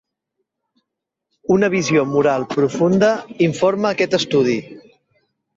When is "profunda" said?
2.55-3.13